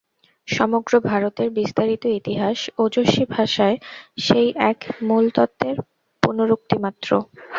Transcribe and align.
সমগ্র 0.47 0.93
ভারতের 1.05 1.49
বিস্তারিত 1.57 2.03
ইতিহাস 2.19 2.57
ওজস্বী 2.77 3.25
ভাষায় 3.29 3.77
সেই 4.19 4.47
এক 4.71 4.79
মূল 5.03 5.25
তত্ত্বের 5.35 5.75
পুনরুক্তিমাত্র। 6.23 7.09